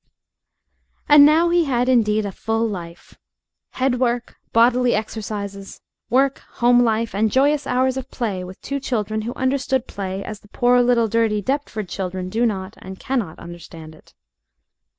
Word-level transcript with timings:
And 1.07 1.27
now 1.27 1.49
he 1.49 1.65
had 1.65 1.87
indeed 1.87 2.25
a 2.25 2.31
full 2.31 2.67
life: 2.67 3.19
head 3.73 3.99
work, 3.99 4.35
bodily 4.51 4.95
exercises, 4.95 5.79
work, 6.09 6.39
home 6.53 6.81
life, 6.83 7.13
and 7.13 7.31
joyous 7.31 7.67
hours 7.67 7.97
of 7.97 8.09
play 8.09 8.43
with 8.43 8.59
two 8.63 8.79
children 8.79 9.21
who 9.21 9.33
understood 9.35 9.85
play 9.85 10.23
as 10.23 10.39
the 10.39 10.47
poor 10.47 10.81
little, 10.81 11.07
dirty 11.07 11.39
Deptford 11.39 11.87
children 11.87 12.29
do 12.29 12.47
not 12.47 12.73
and 12.79 12.99
cannot 12.99 13.37
understand 13.37 13.93
it. 13.93 14.15